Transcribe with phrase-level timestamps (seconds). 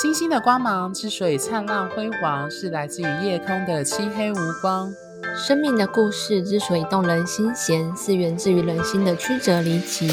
[0.00, 4.90] 星星的光芒之所以灿烂辉煌，是来自于夜空的漆黑无光。
[5.36, 10.10] 生命的故事之所以动人心弦，是源自于人心的曲折离奇。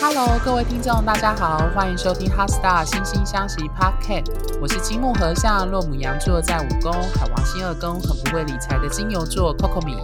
[0.00, 4.58] Hello，各位听众，大家好，欢迎收听《哈 Star 星星相惜》Podcast。
[4.62, 9.98] 我是金木合相，落母羊座在五宫，海王星二宫，很不会理财的金牛座 Coco 米。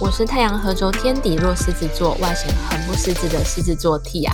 [0.00, 4.32] 我是太阳合轴天底落狮子座，外显很不狮子的狮子座 Tia。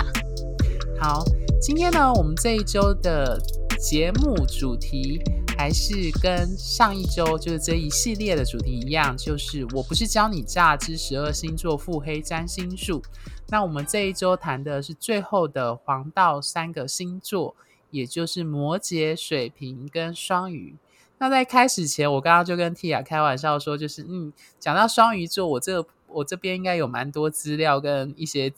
[1.00, 1.25] 好。
[1.61, 3.37] 今天呢，我们这一周的
[3.80, 5.20] 节目主题
[5.56, 5.92] 还是
[6.23, 13.02] 跟上一周就是这一系列的主题一样，就是我不是教你诈之十二星座腹黑占星术。
[13.48, 17.56] 那我们这一周谈的是最后的黄道三个星座，
[17.91, 20.77] 也就是摩羯、水瓶跟双鱼。
[21.19, 28.52] 那在开始前，我刚刚就跟 Tia 开玩笑说，就是嗯，讲到双鱼座，我这个我这边应该有蛮多资料跟一些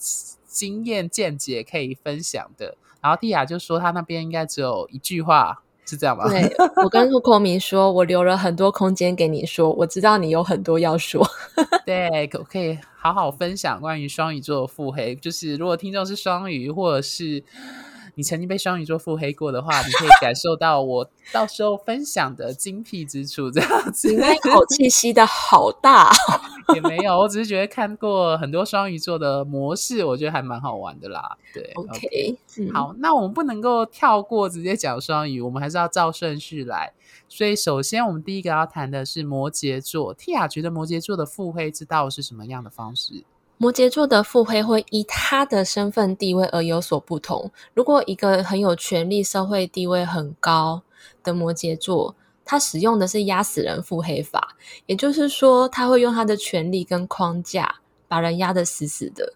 [0.47, 2.77] 经验见解可以分享的。
[3.01, 6.29] 然后蒂亚就说他那边应该只有一句话，是这样吧？
[6.29, 6.51] 对，
[6.85, 11.27] 我跟陆孔明说，我留了很多空间给你说，我知道你有很多要说。
[11.87, 17.43] 对，可可以好好分享关于双鱼座的腹黑，就是如果听众是双鱼，或者是。
[18.21, 23.51] 你曾经被双鱼座腹黑过的话，你可以 感受到我到时候分享的精辟之处。
[23.51, 26.13] 这样子，你那口气吸的好大，
[26.77, 31.35] 也没有，我只是觉得看过很多双鱼座的模式，我觉得还蛮好玩的啦。
[31.55, 36.93] 对，OK，, okay、嗯、好，那我们不能够跳过直接讲双鱼，我们还是要照顺序来。
[37.27, 40.15] 所以，首先我们第一个要谈的是摩羯座。
[40.15, 43.25] Tia 觉得摩羯座的腹黑之道是什么样的方式？
[43.63, 47.53] 摩羯座的腹黑会依他的身份地位而有所不同。
[47.75, 50.83] 如果一个很有权力、社会地位很高
[51.23, 57.75] 的摩羯座，他使用的是压死人腹黑法，也就是说，他会用他的权力跟框架
[58.09, 59.35] 把人压得死死的。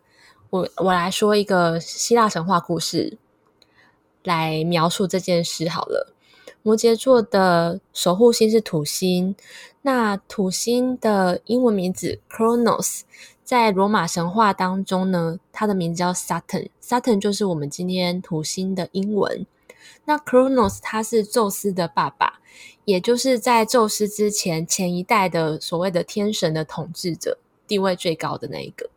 [0.49, 3.19] 我我来说一个希腊神话故事
[4.23, 6.14] 来描述这件事好了。
[6.65, 9.37] 摩羯座的守护星是土星，
[9.83, 13.03] 那土星的英文名字 Cronos，。
[13.45, 19.45] 在罗马神话当中呢，它的名字叫 Saturn，Saturn 就是我们今天土星的英文。
[20.07, 22.41] 那 Cronos 他是宙斯的爸爸，
[22.87, 27.37] 也就是在宙斯之前前一代的所谓的天神的统治者，
[27.69, 28.89] 地位最高的那一个。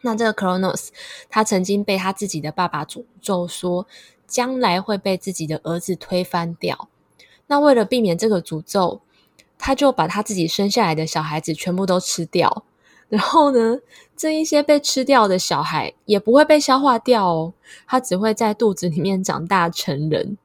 [0.00, 0.88] 那这个 Cronos，
[1.30, 3.86] 他曾经被他自己的爸爸诅咒说，
[4.26, 6.88] 将来会被自己的儿子推翻掉。
[7.48, 9.00] 那为了避免这个诅咒，
[9.58, 12.64] 他就把他自己生下来的小孩子全部都吃掉。
[13.08, 13.78] 然后呢，
[14.16, 17.52] 这一些被吃掉的小孩也不会被消化掉哦，
[17.86, 20.36] 他只会在肚子里面长大成人。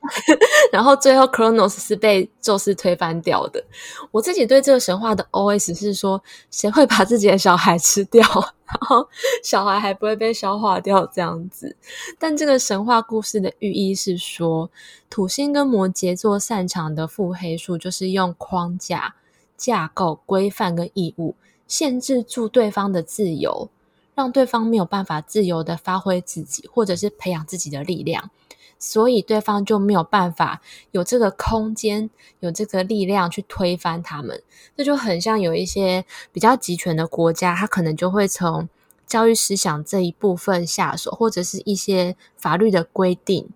[0.72, 3.62] 然后最后，Kronos 是被宙斯推翻掉的。
[4.10, 8.22] 我自己对这个神话的 OS 是说，谁会把自己的小孩吃掉，
[8.66, 9.08] 然后
[9.42, 11.76] 小孩还不会被消化掉这样子？
[12.18, 14.70] 但这个神话故事的寓意是说，
[15.10, 19.14] 土星跟摩羯座擅长的腹黑术，就是用框架。
[19.56, 21.34] 架构、规范跟义务
[21.66, 23.68] 限制住对方的自由，
[24.14, 28.30] 让对方没有办法自由的发挥自己，或者是培养自己的力量，
[28.78, 30.60] 所以对方就没有办法
[30.92, 34.42] 有这个空间、有这个力量去推翻他们。
[34.76, 38.68] 这就很像有一些比较集权的国家，他可能就会从
[39.06, 43.48] 教育思想这一部分下手，或者是一些法律的规定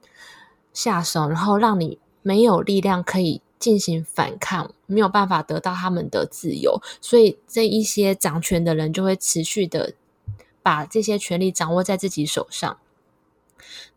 [0.72, 3.42] 下手，然后让你没有力量可以。
[3.62, 9.94] 进行反抗，没有办法得到他们的自由，所以这一些掌权的人就会持续的
[10.64, 12.76] 把这些权力掌握在自己手上。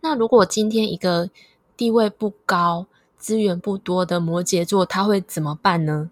[0.02, 1.30] 那如果今天一个
[1.78, 2.86] 地位不高、
[3.18, 6.09] 资源不多的摩羯座，他会怎么办呢？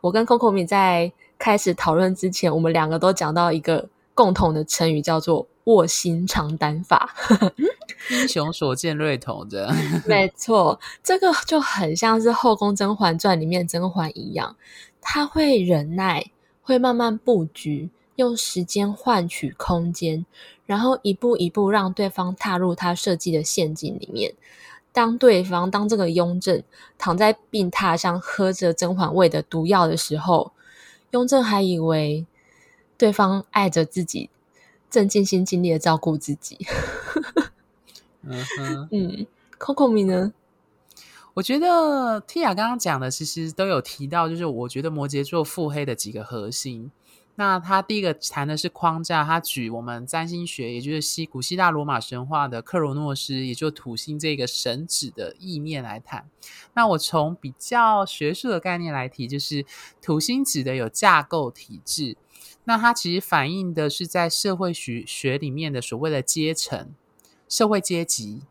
[0.00, 7.14] 我跟 Coco 米在开始讨论之前，我们两个都讲到一个共同的成语，叫做卧薪尝胆法。
[8.10, 9.72] 英雄所见略同的，
[10.06, 14.56] 没错，这个就很像是《后宫甄嬛传》里面甄嬛一样，
[15.00, 16.30] 她会忍耐，
[16.62, 20.24] 会慢慢布局，用时间换取空间，
[20.68, 24.34] 然后一步一步让对方踏入他设计的陷阱里面。
[24.92, 26.62] 当对方当这个雍正
[26.98, 30.52] 躺在病榻上喝着甄嬛喂的毒药的时候，
[31.12, 32.26] 雍正还以为
[32.98, 34.28] 对方爱着自己，
[34.90, 36.58] 正尽心尽力的照顾自己。
[38.22, 39.26] 嗯哼， 嗯
[39.58, 40.34] ，Coco 米呢？
[41.32, 46.90] 我觉得 Tia 刚刚讲的其实都有提到，就是我觉得摩羯座腹黑的几个核心。
[47.40, 56.28] 那他第一个谈的是框架，他举我们占星学，也就是西古希腊罗马神话的克罗诺斯，也就是土星这个神指的意念来谈。
[56.74, 59.64] 那我从比较学术的概念来提，就是
[60.02, 62.16] 土星指的有架构体制，
[62.64, 66.92] 那它其实反映的是在社会学学里面的所谓的阶层。
[67.48, 68.42] 社会阶级、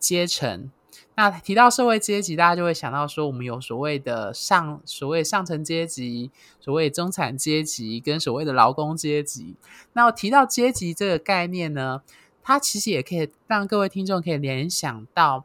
[0.00, 0.68] 阶层，
[1.14, 9.54] 那提到社会阶级，大家就会想到说，我们有所谓的上所谓上层阶级，所谓中产阶级，跟所谓的劳工阶级。
[9.92, 12.00] 那提到阶级这个概念呢，
[12.42, 15.44] 它其实也可以让各位听众可以联想到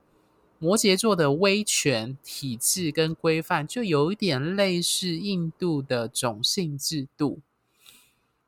[0.57, 7.41] 摩羯座的威权体制跟规范，就有一点类似印度的种姓制度。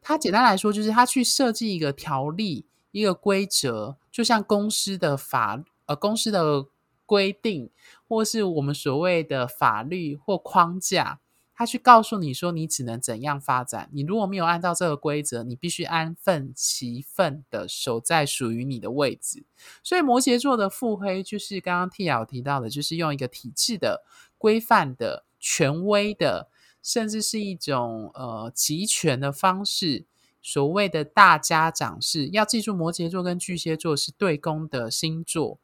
[0.01, 2.63] 它简单来说，就是它去设计一个条例、
[2.93, 6.65] 一个规则，就像公司的法呃公司的。
[7.09, 7.71] 规定，
[8.07, 11.19] 或是我们所谓的法律或框架，
[11.55, 13.89] 他去告诉你说你只能怎样发展。
[13.91, 19.43] 你如果没有按照这个规则，你必须安分其分的守在属于你的位置。
[19.83, 24.03] 所以摩羯座的腹黑，就是刚刚 Tia 提到的，就是用一个体制的、
[24.37, 26.47] 规范的、权威的，
[26.83, 30.05] 甚至是一种呃集权的方式。
[30.41, 35.59] 所谓的大家长式，要记住，摩羯座跟巨蟹座是对宫的星座。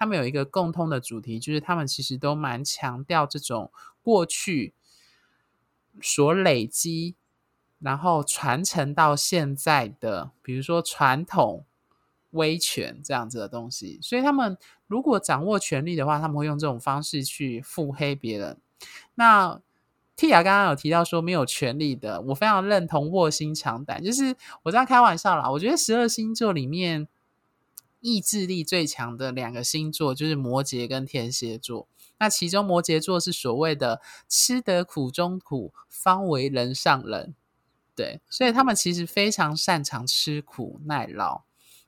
[0.00, 3.70] 他们有一个共通的主题，就是他们其实都蛮强调这种
[4.02, 4.72] 过去
[6.00, 7.16] 所累积，
[7.80, 11.66] 然后传承到现在的，比如说传统
[12.30, 13.98] 威权这样子的东西。
[14.00, 14.56] 所以他们
[14.86, 18.58] 如果掌握权力的话，他们会用这种方式去腹黑别人。
[19.16, 19.60] 那
[20.16, 25.50] Tia 刚刚有提到说没有权力的，我非常认同卧薪尝胆，就是我这样开玩笑啦。
[25.50, 27.06] 我觉得十二星座里面。
[28.00, 31.86] 意志力最强的两个星座就是摩羯跟天蝎座。
[32.18, 37.34] 那其中摩羯座是所谓的“吃得苦中苦，方为人上人”，
[37.96, 41.42] 对，所以他们其实非常擅长吃苦耐劳。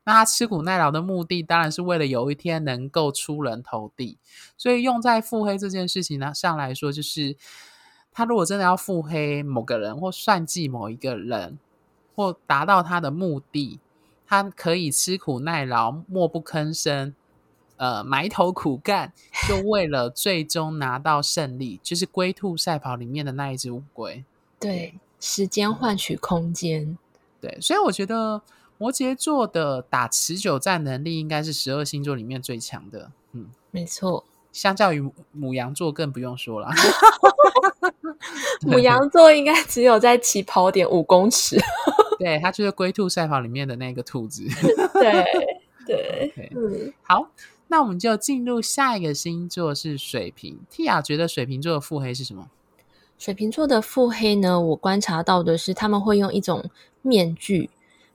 [0.05, 4.19] 那他吃苦耐劳的目的，当然是为了有一天能够出人头地。
[4.57, 7.37] 所以用在腹黑这件事情呢上来说，就是
[8.11, 11.59] 他如果真的要腹黑某个人，或算计某一个人，
[12.17, 13.79] 或达到他的目的。
[14.33, 17.15] 他可以吃苦耐劳，默不吭声，
[17.77, 19.13] 呃，埋头苦干，
[19.47, 24.25] 就为了最终拿到胜利，就是龟兔赛跑里面的那一只乌龟。
[24.59, 26.97] 对，时间换取空间。
[27.43, 28.41] 对，所以我觉得
[28.79, 33.11] 摩羯座的打持久战能力应该是十二星座里面最强的。
[33.33, 34.25] 嗯，没错。
[34.51, 36.71] 相较于母羊座更不用说了。
[38.65, 41.59] 母羊座应该只有在起跑点五公尺。
[42.23, 44.45] 对，它就是龟兔赛跑里面的那个兔子。
[44.95, 45.25] 对
[45.85, 46.51] 对， Okay.
[46.57, 47.29] 嗯，好，
[47.67, 50.61] 那我们就进入下一个星座是水瓶。
[50.71, 52.49] Tia 觉得水瓶座的腹黑是什么？
[53.19, 54.61] 水瓶座的腹黑呢？
[54.61, 56.71] 我观察到的是，他们会用一种
[57.03, 57.71] 面具。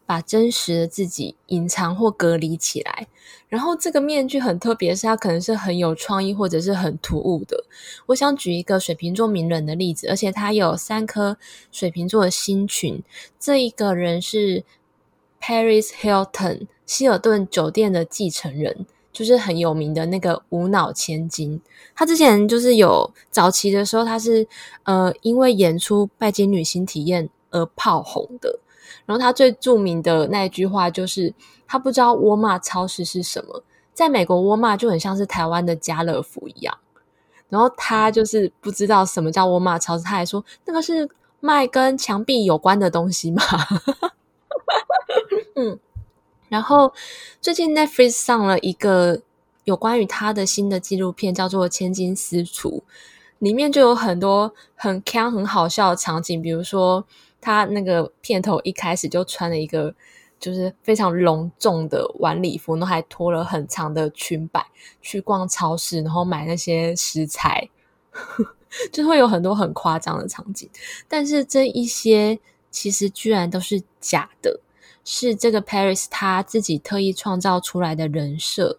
[0.08, 3.08] 把真实的自己隐藏或隔离起来，
[3.50, 7.66] 然后这个面具很特别，是它可能是很有创意或者是很突兀的。
[8.08, 11.38] 我想举一个水瓶座名人的例子，而且他有三颗
[11.74, 13.04] 水瓶座的星群。
[13.38, 14.64] 这一个人是
[15.42, 21.62] Paris Hilton 希尔顿酒店的继承人，就是很有名的那个无脑千金。
[21.94, 24.48] 他之前就是有早期的时候，他是
[24.84, 28.60] 呃因为演出拜金女星体验而炮红的。
[29.08, 31.34] 然后他最著名的那一句话就是，
[31.66, 33.64] 他不知道沃尔玛超市是什么，
[33.94, 36.78] 在美国沃尔玛就很像是台湾的家乐福一样。
[37.48, 41.10] 然后他就是不知道什么叫沃尔玛超市，他还说那个是
[41.40, 43.42] 卖跟墙壁有关的东西嘛。
[45.56, 45.80] 嗯，
[46.50, 46.92] 然后
[47.40, 49.22] 最近 Netflix 上了一个
[49.64, 52.84] 有关于他的新的纪录片，叫做《千金私厨》，
[53.40, 57.06] 里面就有很多很锵、很好笑的场景，比如说。
[57.48, 59.96] 他那个片头一开始就穿了一个
[60.38, 64.66] 就是非常隆重的晚礼服，然后还拖了很长的裙摆
[65.02, 67.70] 去逛超市，然后买那些食材，
[68.92, 70.70] 就会有很多很夸张的场景。
[71.08, 72.38] 但是这一些
[72.70, 74.60] 其实居然都是假的，
[75.06, 78.78] 是这个 Paris 他自己特意创造出来的人设。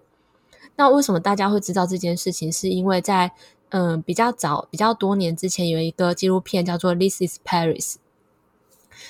[0.76, 2.52] 那为什么大家会知道这件事情？
[2.52, 3.32] 是因为在
[3.70, 7.94] 嗯、比较早、比较多年之前，有一个纪录片叫做《This Is Paris》。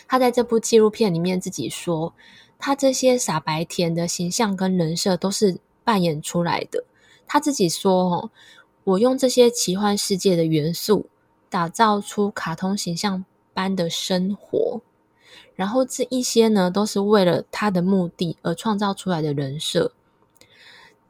[0.07, 2.15] 他在这部纪录片里面自己说，
[2.59, 6.85] 他这些傻白甜的形象跟人设都是扮演出来的。
[7.27, 8.31] 他自己说：“哦，
[8.85, 11.07] 我用这些奇幻世界的元素，
[11.49, 14.81] 打造出卡通形象般的生活。
[15.55, 19.93] 然后这一些呢，都是为了他的目的而创造出来的人设。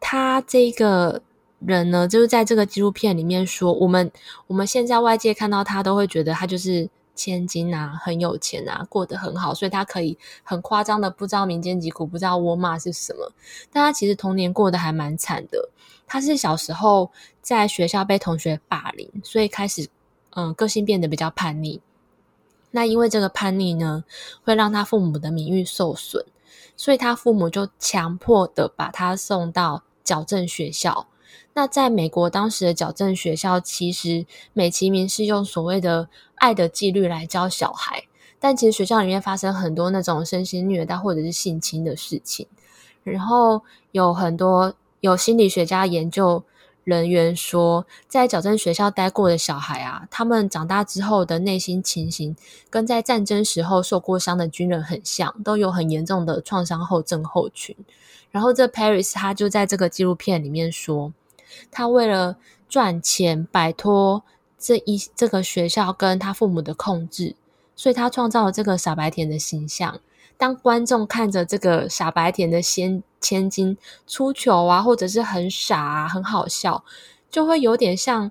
[0.00, 1.22] 他这个
[1.60, 4.10] 人呢，就是在这个纪录片里面说，我们
[4.48, 13.32] 我们现在外界看到他，都会觉得他就是。”千金啊，很有钱啊，过得很好，所以他可以很夸张的不知道民间疾苦，不知道沃尔玛是什么。
[13.72, 15.68] 但他其实童年过得还蛮惨的。
[16.06, 17.10] 他是小时候
[17.42, 19.88] 在学校被同学霸凌，所以开始
[20.30, 21.82] 嗯个性变得比较叛逆。
[22.70, 24.04] 那因为这个叛逆呢，
[24.44, 26.24] 会让他父母的名誉受损，
[26.76, 31.08] 所以他父母就强迫的把他送到矫正学校，
[31.54, 38.04] 那在美国当时的矫正学校，其实美其名是用所谓的爱的纪律来教小孩，
[38.38, 42.46] 但其实学校里面发生很多那种身心虐待或者是性侵的事情，
[43.04, 46.42] 然后有很多有心理学家研究。
[46.88, 52.34] 人员说，在矫正学校待过的小孩啊，他们长大之后的内心情形，
[52.70, 57.76] 跟在战争时候受过伤的军人很像，都有很严重的创伤后症候群。
[58.30, 61.12] 然后这 Paris 他就在这个纪录片里面说，
[61.70, 62.38] 他为了
[62.70, 64.22] 赚钱摆脱
[64.58, 67.36] 这一这个学校跟他父母的控制，
[67.76, 70.00] 所以他创造了这个傻白甜的形象。
[70.38, 73.76] 当观众看着这个傻白甜的千千金
[74.06, 76.84] 出糗啊，或者是很傻啊，很好笑，
[77.28, 78.30] 就会有点像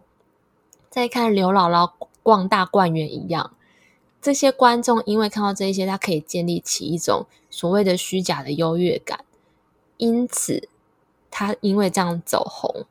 [0.90, 1.92] 在看刘姥姥
[2.24, 3.52] 逛大观园一样。
[4.22, 9.26] 这些观众因为看到这一些，他可以建立起一种所谓的虚假的优越感，
[9.98, 10.70] 因此
[11.30, 12.86] 他因为这样走红。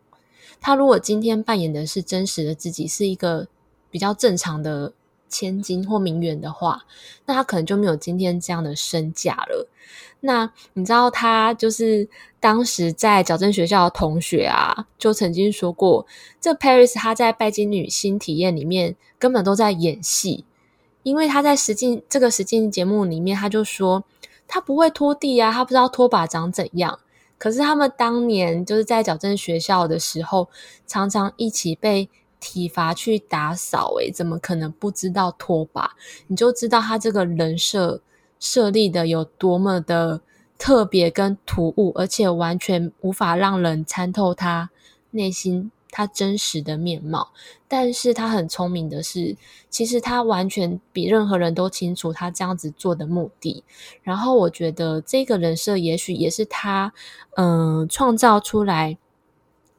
[0.61, 3.49] 他如果今天扮演的是真实的自己，是一个
[3.91, 4.93] 比较正常的。
[5.29, 6.85] 千金或名媛的话，
[7.25, 9.69] 那他可能就没有今天这样的身价了。
[10.21, 12.09] 那你知道，他就是
[12.41, 16.07] 当时在矫正学校的同学啊，就曾经说过，
[16.41, 20.45] 这 Paris 他在拜金女新体验里面根本都在演戏，
[21.03, 24.05] 因为他在实境这个实境节目里面，他就说
[24.49, 26.99] 他不会拖地啊，他不知道拖把长怎样。
[27.39, 30.49] 可是他们当年就是在矫正学校的时候，
[30.87, 32.09] 常常一起被。
[32.49, 35.97] 体罚去打扫，诶，怎么可能不知道拖把？
[36.29, 38.01] 你就知道他这个人设
[38.39, 40.21] 设立的有多么的
[40.57, 44.71] 特别跟突兀，而且完全无法让人参透他
[45.11, 47.33] 内心他真实的面貌。
[47.67, 49.37] 但是他很聪明的是，
[49.69, 53.65] 其实他完全比任何人都清楚他这样子做的目的。
[54.05, 56.93] 然后我觉得这个人设也许也是他
[57.35, 58.97] 嗯、创造出来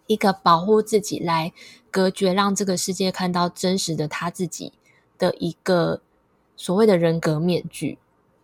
[0.08, 1.54] 一个保护自己来。
[1.90, 4.74] 隔绝，让这个世界看到真实的他自己
[5.18, 6.02] 的一个
[6.56, 7.98] 所谓的人格面具。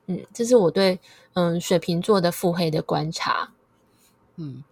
[0.08, 1.00] 嗯，这是我对
[1.34, 3.51] 嗯水瓶座的腹黑的观察。
[4.38, 4.63] 嗯，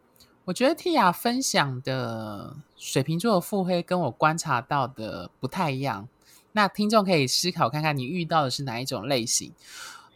[0.46, 6.08] 我觉得 Tia 分享的水瓶座的腹黑跟我观察到的不太一样。
[6.54, 9.54] 那听众可以思考看看，你遇到的是哪一种类型？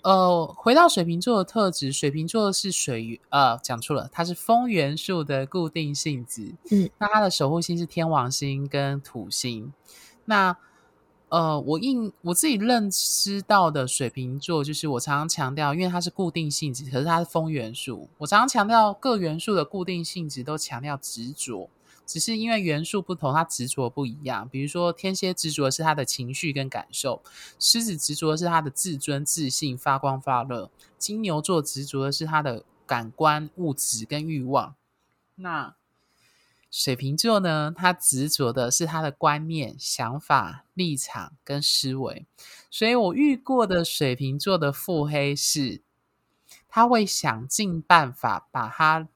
[0.05, 6.53] 呃，回到水瓶座的特质，水瓶座是水，呃，讲错了，它是风元素的固定性质。
[6.69, 9.73] 嗯，那它的守护星是天王星跟土星。
[10.25, 10.55] 那
[11.29, 18.07] 呃，我应我自己认知到的水瓶座，就是我常常强调，因为它是固定性质，可是它是风元素。
[18.19, 21.67] 我常常强调各元素的固定性质，都强调执着。
[22.05, 24.47] 只是因为元素不同，它执着不一样。
[24.47, 27.23] 比如说，天蝎执着的是他的情绪跟感受，
[27.59, 34.75] 狮子执着的是他的自尊、自信、发光发热，金牛座执着的是他的感官、物质跟欲望。
[35.35, 35.75] 那
[36.69, 37.73] 水瓶座呢？
[37.75, 42.25] 他执着的是他的观念、想法、立场跟思维。
[42.69, 45.81] 所以我遇过的水瓶座的腹黑是，
[46.67, 49.07] 他会想尽办法把他。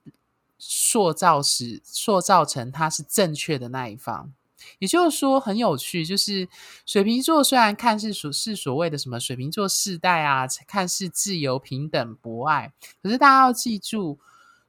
[0.60, 4.34] 塑造时，塑造成他是正确的那一方，
[4.78, 6.06] 也就是说很有趣。
[6.06, 6.50] 就是
[6.86, 14.20] 水瓶座虽然看似所是所谓的什么水瓶座世代啊，看似自由、平等、博爱，可是大家要记住，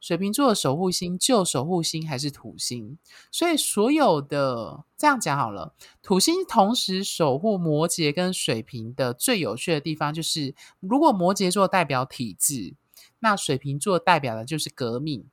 [0.00, 2.96] 水瓶座的守护星旧守护星还是土星。
[3.32, 12.74] 所以所有的这样讲好了，土星同时守护摩羯跟水瓶的最有趣的地方，就是如果摩羯座代表体制，
[13.18, 15.26] 那水瓶座代表的就是革命。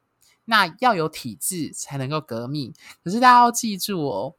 [0.49, 2.73] 那要有体制才能够革命，
[3.03, 4.35] 可是大家要记住哦，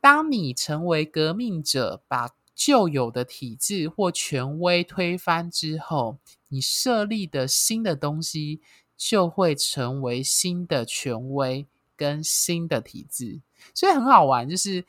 [0.00, 6.18] 当你成为革命者，把旧有的体制或权威推翻之后，
[6.48, 8.60] 你设立的新的东西
[8.96, 13.40] 就会成为新的权威跟新的体制，
[13.72, 14.48] 所以很好玩。
[14.48, 14.84] 就是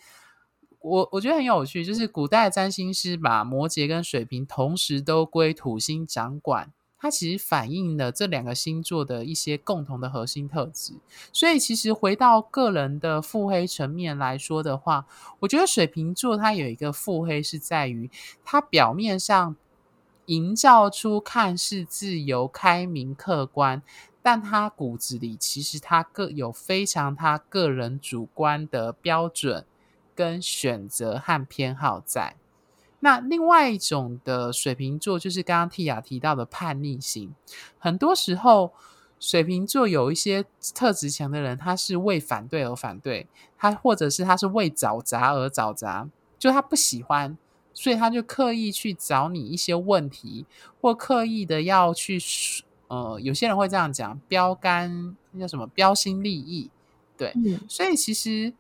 [0.80, 6.74] 我我觉得很有趣，就是古代占星师把摩羯跟水瓶同时都归土星掌管。
[7.06, 10.94] 它其实反映了这两个星座的一些共同的核心特质，
[11.32, 15.06] 所以其实回到个人的腹黑层面来说的话，
[15.42, 18.10] 我觉得水瓶座它有一个腹黑是在于，
[18.44, 19.56] 它表面上
[20.26, 23.84] 营造出看似自由、开明、客观，
[24.24, 29.64] 但它骨子里其实它各有非常他个人主观的标准
[30.16, 32.36] 跟选择和偏好在。
[33.06, 37.36] 那另外一种的水瓶座，就是刚刚 Tia 提到的叛逆型。
[37.78, 38.72] 很多时候，
[39.20, 40.44] 水瓶座有一些
[40.74, 43.28] 特质强的人，他是为反对而反对，
[43.60, 46.10] 他或者是他是为找茬而找茬，
[46.40, 47.38] 就他不喜欢，
[47.76, 50.48] 所以他就刻意去找你一些问题，
[50.82, 52.20] 或刻意的要去，
[52.88, 56.72] 呃，有些人会这样讲，标杆那叫什么标新立异，
[57.16, 58.52] 对，嗯、所以其实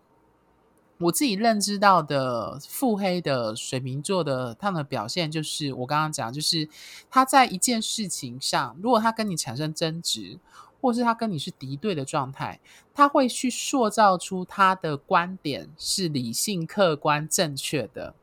[0.97, 6.67] 我自己认知到的腹黑的水瓶座的他们的表现，就是我刚刚讲，就是
[7.09, 10.39] 他在一件事情上，如果他跟你产生争执，
[10.81, 12.59] 或是他跟你是敌对的状态，
[12.93, 18.13] 他会去塑造出他的观点是理性、客观、正确的。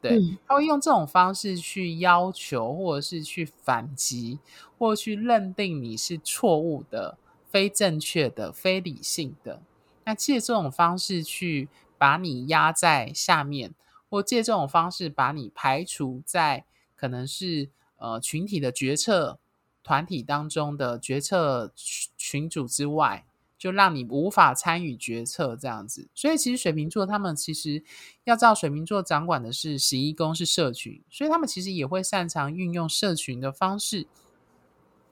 [0.00, 4.38] 对，他会用这种方式去要求，或者是去反击，
[4.78, 7.18] 或者去认定你是错误的。
[7.48, 9.62] 非正确的、非理性的，
[10.06, 13.74] 那借这种方式去把你压在下面，
[14.08, 19.38] 或借这种方式把你排除在可能是呃群体的决策
[19.82, 21.72] 团体当中的决策
[22.16, 23.26] 群组之外，
[23.58, 26.08] 就让你无法参与决策这样子。
[26.14, 27.82] 所以其实水瓶座他们其实
[28.22, 34.06] 要知道，水瓶座掌管的是十一宫是社群，所以他们其实也会擅长运用社群的方式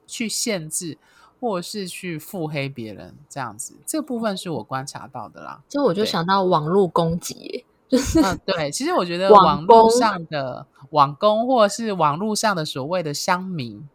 [0.06, 0.98] 去限制。
[1.44, 5.60] 或是去腹黑别人这样子，这个部分是我观察到的啦。
[5.68, 13.86] 就我就想到网络攻击，就是嗯，对，其实我觉得网络上的网工，或者是网络上的所谓的乡民。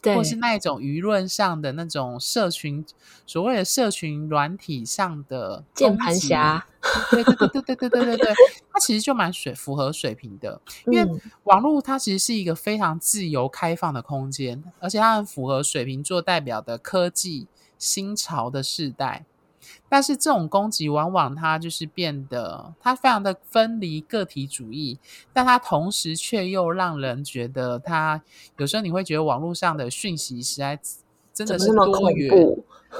[0.00, 2.84] 对，或是那一种舆论上的那种社群，
[3.26, 6.64] 所谓的社群软体上的键盘侠，
[7.10, 8.34] 对对对对对对对对对，
[8.72, 19.24] 它其实就蛮水符合水平的，因为网络它其实是一个非常自由开放的空间，而且它很符合水瓶座代表的科技新潮的世代。
[19.88, 24.98] 但是这种攻击往往它就是变得它非常的分离个体主义，
[25.32, 28.22] 但它同时却又让人觉得它
[28.56, 30.78] 有时候你会觉得网络上的讯息实在
[31.32, 32.56] 真的是多元，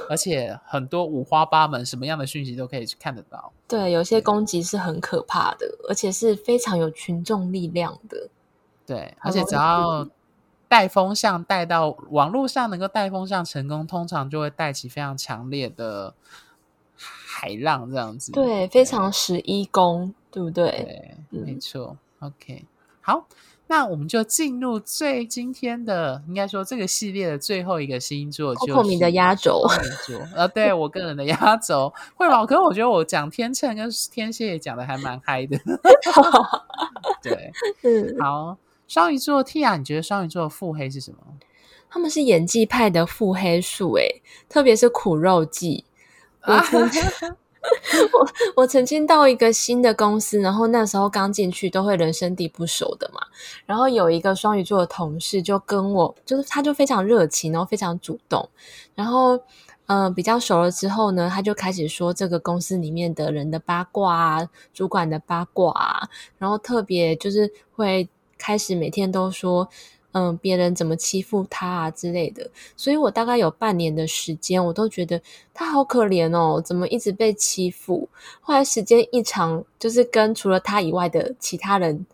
[0.09, 3.51] 而且很多五花八门，什么样的讯息都可以去看得到。
[3.67, 8.29] 对，有些攻击是很可怕的，而且是非常有群众力量的。
[8.85, 10.07] 对，而且只要
[10.69, 16.13] 带风向带到网络上，能够带风向成功，通常就会带起非常强烈的。
[17.39, 20.69] 海浪这样子，对，非常十一宫，对不对？
[20.69, 21.95] 对，嗯、没错。
[22.19, 22.65] OK，
[22.99, 23.25] 好，
[23.67, 29.63] 那我们就进入最今天的，应该说这个系列的最后一个星座，就是的压轴。
[30.35, 32.45] 呃，对我个人的压轴，会吗？
[32.45, 35.57] 可是我觉得我讲天秤跟天蝎也讲的还蛮嗨的。
[37.23, 37.51] 对，
[37.83, 41.19] 嗯，好，双鱼座 Tia，你觉得双鱼座的腹黑是什么？
[41.89, 45.85] 他们是演技派的腹黑术，诶，特别是苦肉计。
[46.45, 47.01] 我曾经，
[48.13, 53.21] 我我曾经到一个新的公司，然后那时候刚进去都会人生地不熟的嘛。
[53.65, 58.49] 然后有一个双鱼座的同事就跟我，就是他就非常热情，然后非常主动。
[58.95, 59.35] 然后，
[59.87, 69.69] 嗯、呃，比较熟了之后呢，他就开始说这个公司里面的人的八卦啊，主管的八卦啊，然后特别就是会开始每天都说。
[70.11, 75.21] 嗯，别人怎么欺负他啊之类的，所以我大概有半年的时间，我都觉得
[75.53, 78.09] 他好可怜哦，怎么一直被欺负？
[78.41, 82.05] 后来时间一长，就是跟除了他以外的其他人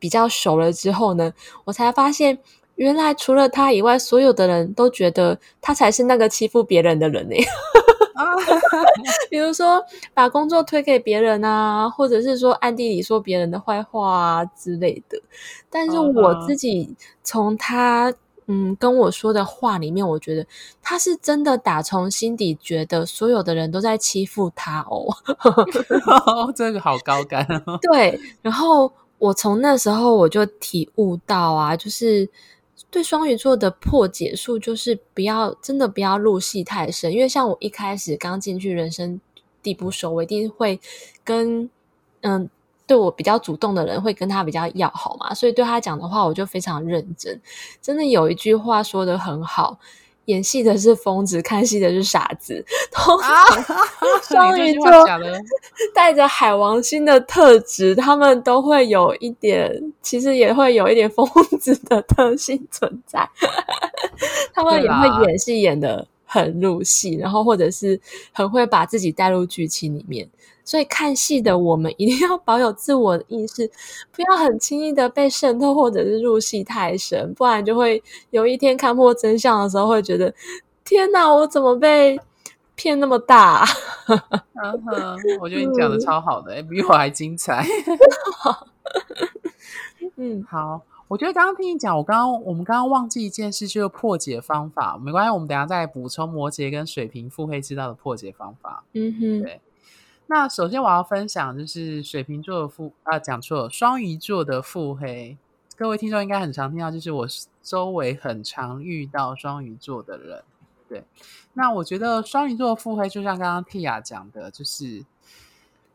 [0.00, 1.32] 比较熟了之后呢，
[1.64, 2.36] 我才发现，
[2.74, 7.36] 原来除了他以外，所有的人都觉得他才是那个欺负别人的人呢。
[9.30, 15.20] 比如说，把工作推给别人啊，或者是说暗地里说别人的坏话啊之类的。
[15.70, 18.12] 但是我自己从他
[18.46, 20.46] 嗯跟我说的话里面，我觉得
[20.82, 25.06] 他是真的打从心底觉得所有的人都在欺负他哦。
[26.26, 27.78] 哦， 这个好高干哦。
[27.82, 32.28] 对，然后我从那时候我就体悟到啊，就是。
[32.94, 39.20] 对双鱼座的破解术就是不要真的不要入戏太深，因为像我一开始刚进去人生
[39.64, 40.78] 地不熟，我一定会
[41.24, 41.68] 跟
[42.20, 42.48] 嗯
[42.86, 47.40] 对我比较主动的人会跟他比较要好嘛，所以对他讲的话我就非常认真。
[47.82, 49.80] 真的有一句话说得很好。
[50.26, 52.64] 演戏的是疯子，看戏的是傻子。
[52.90, 53.34] 通常
[54.22, 54.90] 双鱼座
[55.94, 61.26] 带着海王星的特质，他们都会有一点，其实也会有一点疯
[61.58, 63.28] 子的特性存在。
[64.52, 68.00] 他们也会演戏演得很入戏，然后或者是
[68.32, 70.28] 很会把自己带入剧情里面。
[70.64, 73.70] 所以看戏的我们一定要保有自我的意识，
[74.10, 80.34] 不要很轻易的被渗透或者是入戏太深，不然就会有一天看破真相的时候，会觉得
[80.84, 82.18] 天哪，我怎么被
[82.74, 83.64] 骗那么大？
[84.08, 84.18] 嗯
[84.84, 87.64] 哼，我觉得你讲的超好的，嗯、比我还精彩。
[90.16, 94.98] 嗯，好，我觉得刚刚听你讲，我刚刚我们刚刚忘记一件事，就是破解方法。
[95.00, 98.84] 没关系，我们等一下再补充摩羯跟水瓶腹黑知道的破解方法。
[98.94, 99.60] 嗯哼，对。
[100.36, 105.38] 那首先我要分享就是水瓶座的腹啊，讲错了，双鱼座的腹黑。
[105.76, 107.28] 各位听众应该很常听到，就是我
[107.62, 110.42] 周围很常遇到双鱼座的人。
[110.88, 111.04] 对，
[111.52, 115.04] 那我觉得双鱼座腹黑，就像刚刚 Tia 讲的，就是。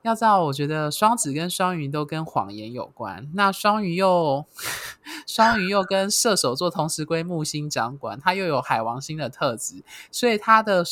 [0.02, 3.30] 要知道，我觉得双子跟双鱼都跟谎言有关。
[3.34, 4.46] 那双鱼又
[5.28, 10.84] 双鱼又跟射手座同时归木星掌管，它又有海王星的特质，所以它的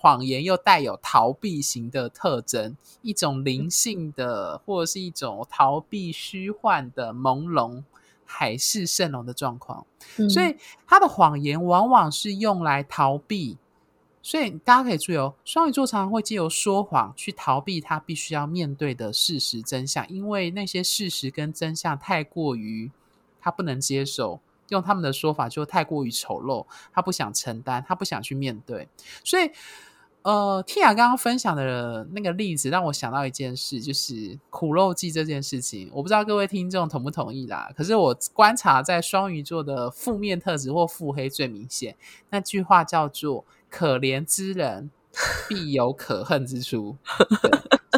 [0.00, 7.82] 谎言又带有逃避型的特征，一种灵性的，或者是一种逃避虚幻的朦胧
[8.24, 9.84] 海市蜃楼的状况。
[10.16, 10.30] 嗯。
[10.30, 13.58] 所以他的谎言往往是用来逃避。
[14.26, 22.90] 所以大家可以注意哦，双鱼座常常会借由说谎去逃避他必须要面对的事实真相，因为那些事实跟真相太过于
[23.38, 28.88] 他不能接受，用他们的说法就太过于丑陋，他不想承担，他不想去面对。
[29.22, 29.50] 所以，
[30.22, 35.90] 呃，Tia 刚刚分享的那个例子让我想到一件事，就是苦肉计这件事情。
[35.92, 41.94] 我不知道各位听众同不同意啦，可是我观察在双鱼座的负面特质或腹黑最明显，
[42.30, 43.44] 那句话叫做。
[43.74, 44.90] 可怜之人
[45.48, 46.96] 必有可恨之处。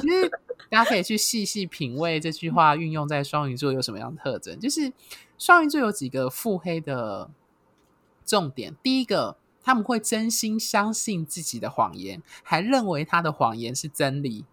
[0.01, 0.29] 其实
[0.71, 4.59] 大家可以去细细品味这句话运用在双鱼座有什么样的特征。
[4.59, 4.91] 就是
[5.37, 7.31] 双鱼座有几个腹黑的
[8.25, 8.75] 重点。
[8.83, 14.47] 第一个，他们会真心相信自己的谎言，还认为他的谎言是真理。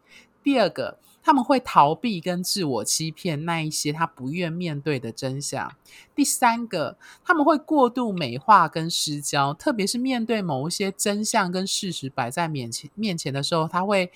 [0.43, 0.97] 第二个。
[1.23, 5.73] 他们会逃避跟自我欺骗那一些他不愿面对的真相。
[6.13, 14.12] 第三个，他们会过度美化跟失焦，特别是面对某一些真相跟事实摆在面前面前的时候，他会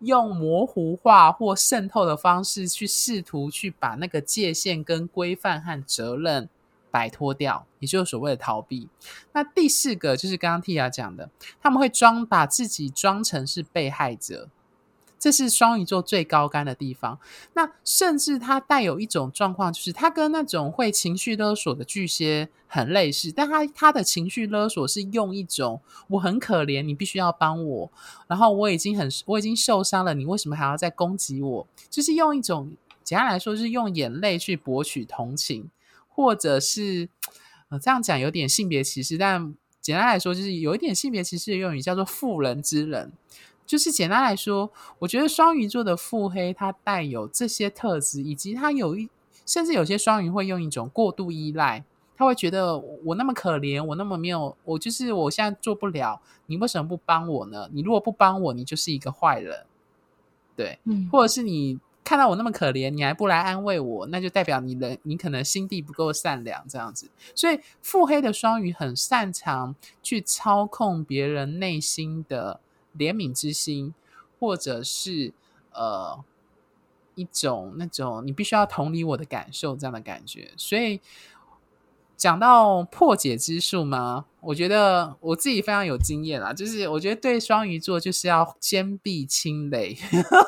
[0.00, 6.48] 用模糊化或渗透的方式去试图去把那个界限跟规范和责任
[6.90, 8.88] 摆脱掉，也就是所谓的逃避。
[9.32, 11.30] 那第四个就是刚刚 Tia 讲的，
[11.62, 14.48] 他们会装把自己装成是被害者。
[15.20, 17.18] 这是双鱼座最高干的地方。
[17.52, 27.92] 那甚至它带有一种状况，就是它跟那种会情绪勒索的巨蟹很类似，但它它的情绪勒索是用一种我很可怜，你必须要帮我，
[28.26, 31.66] 然后我已经很我已经受伤了，你为什么还要再攻击我？
[31.90, 32.72] 就是用一种
[33.04, 35.68] 简单来说，就是用眼泪去博取同情，
[36.08, 37.08] 或者是
[37.68, 43.12] 呃这样讲有点性别歧视，但简单来说就是有一点性别歧视的用语，叫做妇人之仁。
[43.70, 49.08] 就是简单来说，我觉得双鱼座的腹黑，它带有这些特质，以及它有一，
[49.46, 51.84] 甚至有些双鱼会用一种过度依赖，
[52.16, 57.68] 他会觉得我那么可怜，我那么没有，我就是我现在做不了，你为什么不帮我呢？
[57.72, 59.64] 你如果不帮我，你就是一个坏人，
[60.56, 67.08] 对，嗯，或者是你看到我那么可怜，你还不来安慰我，那就代表你的你可能心地不够善良，这样子。
[67.36, 72.58] 所以腹黑的双鱼很擅长去操控别人内心的。
[72.96, 73.94] 怜悯之心，
[74.38, 75.32] 或者是
[75.72, 76.22] 呃
[77.14, 80.52] 一种那种你必须要同理我的感受这样的感觉。
[80.56, 81.00] 所以
[82.16, 86.52] 讲到破解之术嘛，我觉得我自己非常有经验啦。
[86.52, 89.96] 就是我觉得对双鱼座就是要坚壁清雷，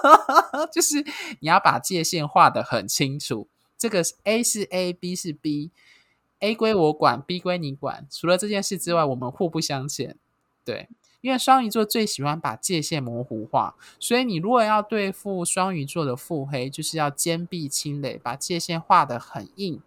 [0.71, 1.03] 就是
[1.41, 3.49] 你要把界限画得很清楚。
[3.79, 8.07] 这个 A 是 A，B 是 B，A 归我管，B 归你管。
[8.11, 10.17] 除了这件事之外，我们互不相欠。
[10.65, 10.89] 对。
[11.23, 19.81] 因为双鱼座最喜欢把界限模糊化，所以你如果要对付双鱼座的腹黑，就是要坚壁清垒，把界限画得很硬，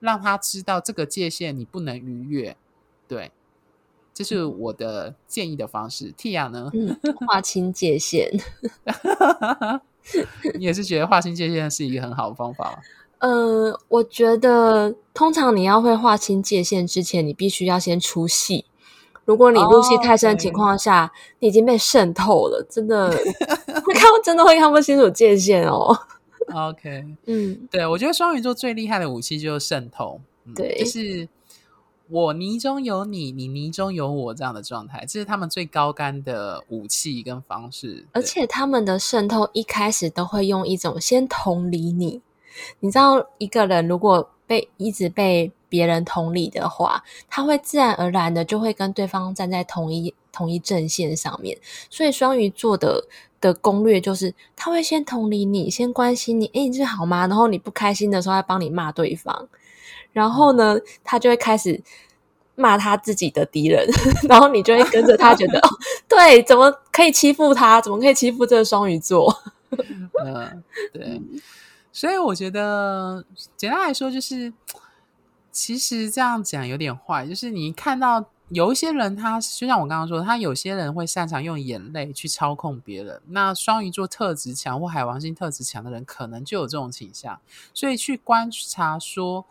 [0.00, 2.56] 让他知道这个界限你不能逾越。
[3.08, 3.30] 对，
[4.14, 6.12] 这是我的建议的方式。
[6.12, 6.70] Tia 呢？
[6.72, 6.96] 嗯，
[7.26, 8.30] 划清界限。
[10.56, 12.78] 你也是觉得划清界限是一个很好的方法吗？
[13.18, 18.66] 呃，我觉得通常你要会划清界限之前，你必须要先出戏。
[19.26, 21.10] 如果你入戏太深的情况下，oh,
[21.40, 25.94] 你已经被渗透了，真的会 看，真的会看不清楚界限哦。
[26.54, 31.28] OK， 嗯，对，我觉得双鱼座最厉害的武器就是渗透，嗯、对，就是
[32.08, 38.06] 我泥中有你，你泥中有我这样的状态，这是他们最高干的武器跟方式。
[38.12, 42.22] 而且他们的渗透一开始都会用一种先同理你，
[42.78, 45.50] 你知道一个人如果被一直被。
[45.76, 51.58] 别人同理的话，他会自然而然的就会跟对方站在同一同一阵线上面。
[51.90, 53.04] 所以双鱼座的
[53.42, 57.26] 的攻略就是，他会先同理你，先关心你，诶，你这好吗？
[57.26, 59.48] 然后你不开心的时候，他帮你骂对方。
[60.14, 61.78] 然后呢，他就会开始
[62.54, 63.86] 骂他自己的敌人，
[64.26, 65.68] 然后你就会跟着他，觉得 哦，
[66.08, 67.82] 对，怎么可以欺负他？
[67.82, 69.30] 怎么可以欺负这个双鱼座？
[70.24, 70.62] 嗯，
[70.94, 71.20] 对。
[71.92, 73.24] 所以我觉得，
[73.58, 74.50] 简单来说就是。
[75.56, 83.22] 其实这样讲有点坏，就是你看到有一些人他，就像我刚刚说，他有些人会擅长用眼泪去操控别人。
[83.28, 87.40] 那双鱼座特质强或海王星特质强的人，可能就有这种倾向。
[87.72, 89.46] 所以去观察说，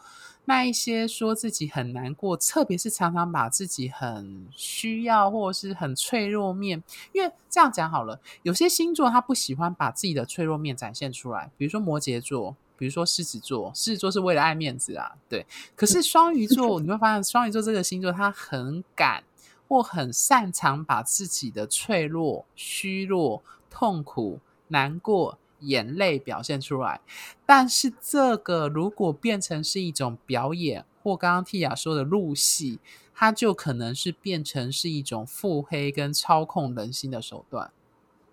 [0.45, 15.45] 那一些说自己很难过，特别是常常把自己很需要或是很脆弱面，因为这样讲好了，有些星座他不喜欢把自己的脆弱面展现出来，比如说摩羯座，比如说狮子座，狮子座是为了爱面子啊，对。
[15.75, 19.23] 可是双鱼 座，你会发现双鱼座这个星座，他很敢
[19.67, 25.37] 或很擅长把自己的脆弱、虚弱、痛苦、难过。
[25.61, 26.99] 眼泪表现出来，
[27.43, 32.77] 但是这个如果变成是一种表演，或刚刚 Tia 说的入戏，
[33.15, 37.71] 它就可能是变成是一种腹黑跟操控人心的手段。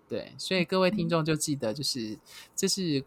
[0.07, 2.19] 对，所以各位听众就记得，就是
[2.55, 3.03] 这是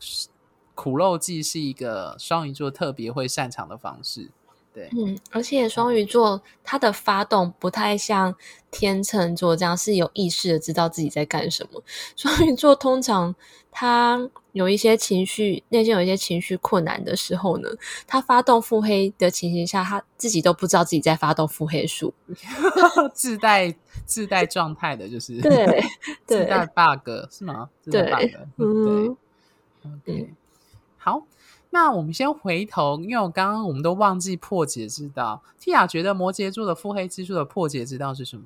[0.76, 4.30] 苦肉计，是一个双鱼座特别会擅长的方式。
[4.72, 8.34] 对，嗯，而且双鱼座它的发动不太像
[8.70, 11.82] 天秤座这样是有意识的知道自己在干什么。
[12.14, 13.34] 双鱼座通常
[13.72, 17.70] 他有一些情绪，内心有一些情绪困难的时候呢，
[18.06, 22.12] 他发动腹黑的情形下，他自己都不知道自己在发动腹黑术，
[23.14, 25.82] 自带自带状态的，就是对 对，
[26.26, 27.70] 自带 bug 是吗？
[27.80, 29.16] 自带 bug，对，嗯
[30.04, 30.34] ，OK，
[31.06, 31.22] 好。
[31.70, 35.42] 那我们先回头，因为我刚刚我们都忘记破解之道。
[35.60, 38.42] 蒂亚觉得摩羯座的腹黑之术的破解之道是什么？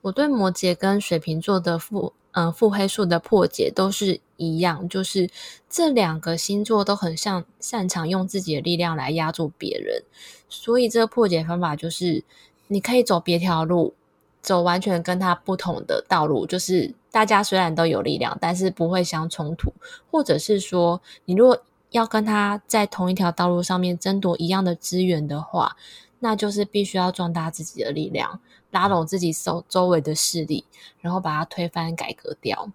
[0.00, 5.28] 我对摩羯跟水瓶座的腹嗯腹黑术的破解都是一样，就是
[5.68, 10.02] 这两个星座都很像擅长用自己的力量来压住别人，
[10.48, 12.24] 所以这个破解方法就是
[12.68, 13.94] 你可以走别条路，
[14.40, 19.72] 走完全跟他不同的道路，就是大家虽然都有力量，但是不会相冲突，
[20.10, 21.60] 或者是说你如果。
[21.90, 25.76] 要跟他在同一条道路上面争夺一样的资源的话，
[26.20, 30.64] 那就是必须要壮大自己的力量，拉拢自己周周围的势力，
[31.00, 32.70] 然后把它推翻改革掉。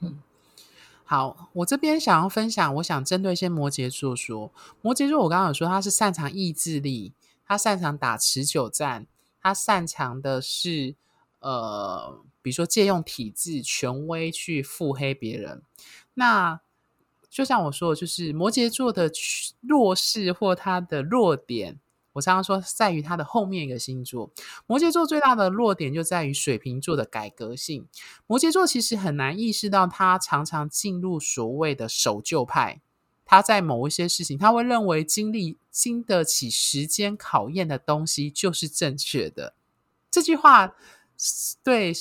[0.00, 0.22] 嗯，
[1.04, 7.12] 好，我这边想要分享，我想针对一些摩羯座说，摩羯座我刚刚有说他是擅长意志力，
[7.46, 9.06] 他擅长打持久战，
[9.42, 10.94] 他擅长的是
[11.40, 15.62] 呃，比如说借用体制权威去腹黑别人，
[16.14, 16.60] 那。
[17.32, 19.10] 就像我说，就是摩羯座的
[19.62, 21.80] 弱势或他的弱点，
[22.12, 24.30] 我常常说在于他的后面一个星座。
[24.66, 27.88] 摩羯座最大的弱点就在于水瓶座的改革性。
[28.26, 32.82] 摩羯座其实很难意识到，他常常进入所谓的守旧派。
[33.24, 39.54] 他在某一些事情，他会认为经历经得起时间考验的东西就是正确的。
[40.10, 40.74] 这句话
[41.64, 41.94] 对。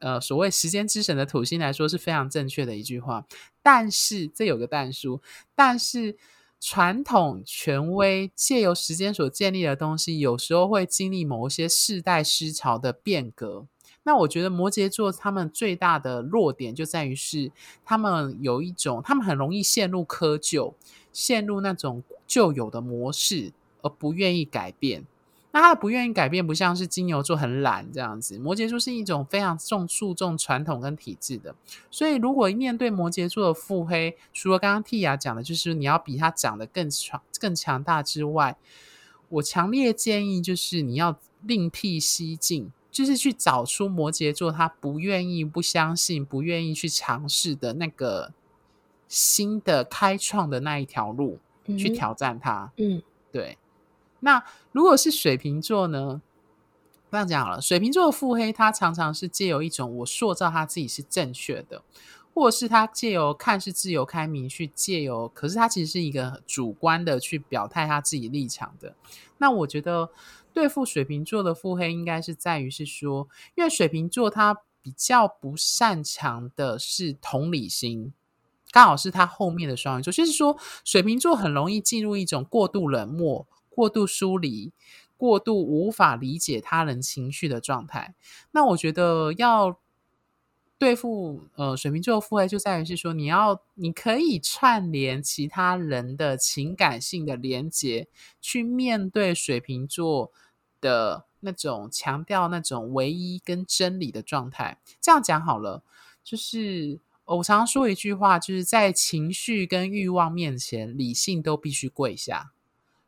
[0.00, 3.24] 呃，所谓时间之神的土星来说是非常正确的一句话，
[3.62, 5.20] 但是这有个但书，
[5.54, 6.16] 但是
[6.60, 13.66] 传统权威借由时间所建立的东西，有时候会经历某一些世代思潮的变革。
[14.02, 17.50] 那我觉得摩羯座他们最大的弱点就在于是，
[17.84, 20.74] 他们有一种，他们很容易陷入窠臼，
[21.12, 25.04] 陷入那种旧有的模式，而不愿意改变。
[25.56, 28.38] 那他的不愿意改变，不像是金牛座很懒这样子。
[28.38, 31.54] 摩羯座是一种非常重注重传统跟体制的，
[31.90, 38.58] 所以如果面对摩羯座的腹黑，除了刚刚 Tia 讲的，就是你要比他长得更强、更强大之外，
[39.30, 48.34] 我强烈建议就是你要另辟蹊径，就是去找出摩羯座他不愿意、不相信、不愿意去尝试的那个
[49.08, 52.70] 新的开创的那一条路，嗯、去挑战他。
[52.76, 53.00] 嗯，
[53.32, 53.56] 对。
[54.26, 56.20] 那如果是水瓶座呢？
[57.12, 61.80] 这样讲好了，水瓶座的腹黑，他常常是借由一种我塑造他自己是正确的，
[62.34, 68.96] 或者是他借由看似自由开明去借由，可是他其实是一个主观的去表态他自己立场的。
[69.38, 70.10] 那我觉得
[70.52, 78.12] 对付水瓶座的腹黑，应该是在于是说，因为水瓶座他比较不擅长的是同理心，
[78.72, 83.46] 刚好是他后面的双鱼座，就是说水瓶座很容易进入一种过度冷漠。
[83.76, 84.72] 过度疏离、
[85.18, 88.14] 过度无法理解他人情绪的状态，
[88.52, 89.78] 那我觉得要
[90.78, 98.08] 对付呃水瓶座的腹黑，就在于是说，你要你可以串联其他人的情感性的连结，
[98.40, 100.32] 去面对水瓶座
[100.80, 104.78] 的那种强调那种唯一跟真理的状态。
[105.02, 105.82] 这样讲好了，
[106.24, 112.52] 就是我常常说一句话，就是在情绪跟欲望面前，理性都必须跪下。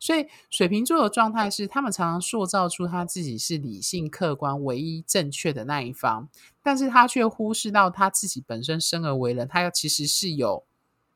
[0.00, 6.28] 所以水瓶座的状态是，他们常常塑造出他自己是理性、客观、唯一正确的那一方，
[6.62, 10.64] 但是他却忽视到他自己本身生而为人，他又其实是有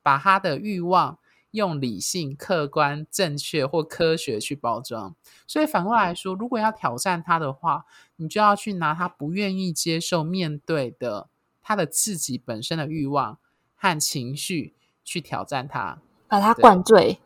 [0.02, 1.18] 把他的欲望
[1.52, 5.14] 用理性、客观、正确或科学去包装。
[5.46, 7.84] 所以反过来说，如果要挑战他的话，
[8.16, 11.28] 你就要去拿他不愿意接受、面对的
[11.62, 13.38] 他的自己本身的欲望
[13.76, 17.20] 和情绪去挑战他，把他灌醉。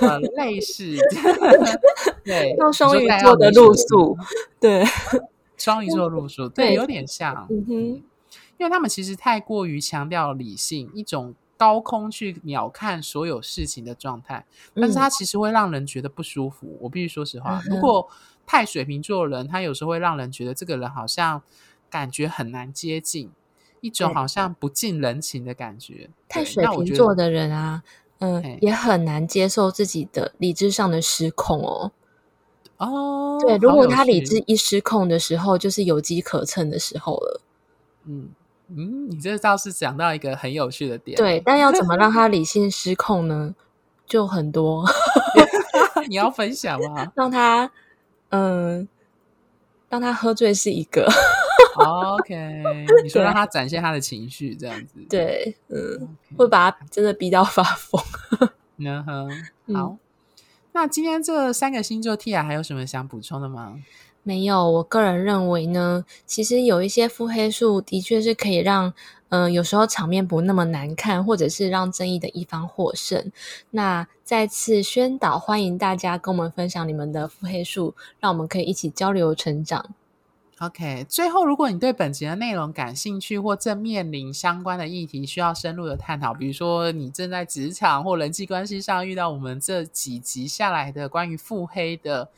[0.00, 0.96] 呃，类似，
[2.24, 4.16] 对， 用双鱼座的路数，
[4.60, 4.84] 对，
[5.56, 7.74] 双鱼座路数， 对，有点像，嗯哼，
[8.58, 16.66] 因为他们其实太过于强调理性，一种高空去鸟看所有事情的状态，但是它其实会让人觉得不舒服。
[16.66, 18.08] 嗯、我必须说实话，如果
[18.46, 21.42] 太水瓶座的人，他有时候会让人觉得这个人好像
[21.88, 23.30] 感觉很难接近，
[23.80, 26.10] 一种好像不近人情的感觉。
[26.28, 27.82] 太水瓶座的人啊。
[28.20, 31.92] 嗯，也很难接受自己的理智上的失控哦。
[32.78, 37.40] 哦，对，如果他理智一失控的时候，就是有机可乘的时候了。
[38.06, 38.28] 嗯
[38.68, 41.16] 嗯，你这倒是讲到一个很有趣的点。
[41.16, 43.54] 对，但要怎么让他理性失控呢？
[44.06, 44.84] 就很多。
[46.08, 47.12] 你要分享吗？
[47.16, 47.70] 让他，
[48.30, 48.88] 嗯，
[49.88, 51.08] 让他喝醉是一个。
[51.76, 52.62] OK，
[53.02, 54.94] 你说让他展现他的情绪，这样子。
[55.08, 58.02] 对，嗯.会把他真的逼到发疯。
[58.80, 59.30] 嗯哼，
[59.74, 59.96] 好。
[60.72, 63.78] 那今天这三个星座 Tia 还有什么想补充的吗？
[64.22, 68.92] 没有，我个人认为呢，其实有一些腹黑术的确是可以让，
[69.30, 73.32] 嗯、呃，有时候场面不那么难看，或者是让正义的一方获胜。
[73.70, 79.94] 那再次宣导，欢迎大家跟我们分享你们的腹黑术，让我们可以一起交流成长。
[80.60, 92.28] OK，最后，如果你对本集的内容感兴趣，或正面临相关的议题需要深入的探讨，比如说你正在职场或人际关系上遇到我们这几集下来的关于腹黑的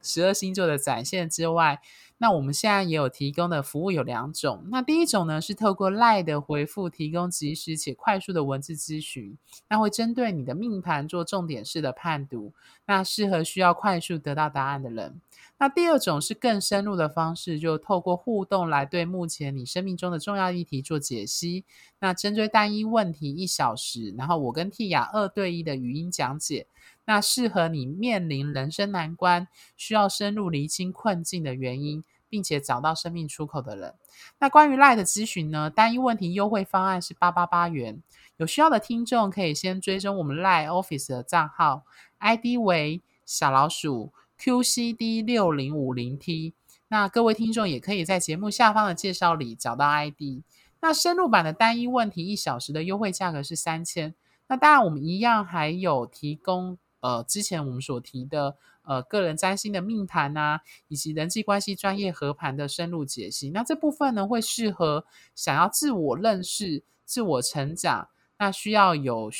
[0.00, 1.78] 十二星座的展现之外，
[2.16, 4.64] 那我们现在也有提供的服务有两种。
[4.70, 9.36] 那第一种呢，是透过 LINE 的回复提供及时且快速的文字咨询，
[9.68, 12.54] 那会针对你的命盘做重点式的判读，
[12.86, 15.20] 那适合需要快速得到答案的人。
[15.58, 21.64] 那第二种是更深入的方式，就透过互动来对目前你生命中的重要议题做解析。
[21.98, 26.66] 那针对单一问题一小时，然后我跟蒂雅二对一的语音讲解，
[27.06, 33.94] 那适合你面临人生难关，需要深入厘清困境的原因，并且找到生命出口的人。
[34.38, 38.02] 那关于 Lie 的咨询呢，单一问题优惠方案是八八八元。
[38.36, 41.84] 有需要的听众可以先追踪我们 Lie Office 的账号
[42.18, 44.12] ，ID 为小老鼠。
[44.38, 46.54] QCD 六零五零 T，
[46.88, 50.42] 那各位听众也可以在节目下方的介绍里找到 ID。
[50.80, 54.14] 那深入版的单一问题一小时的优惠价格是三千。
[54.46, 63.50] 那当然，我们一样还有提供呃之前我们所提的呃个人占星的命盘啊，以及人际关系专业合盘的深入解析。
[63.50, 69.30] 那这部分呢，会适合想要自我认识、自我成长，那需要有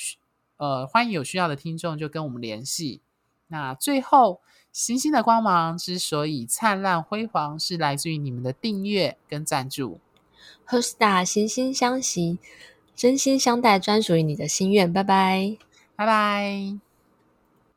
[0.57, 3.03] 呃欢迎有需要的听众就跟我们联系。
[3.49, 4.41] 那最后。
[4.77, 10.01] 星星的光芒之所以灿烂辉煌，是来自于你们的订阅跟赞助。
[10.69, 12.39] HeartStar 心心相惜，
[12.95, 14.93] 真心相待，专属于你的心愿。
[14.93, 15.57] 拜拜，
[15.97, 16.86] 拜拜。